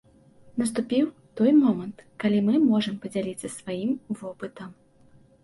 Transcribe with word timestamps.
Наступіў 0.61 1.05
той 1.41 1.51
момант, 1.63 1.97
калі 2.23 2.39
мы 2.47 2.55
можам 2.71 2.95
падзяліцца 3.05 3.53
сваім 3.59 3.93
вопытам. 4.25 4.69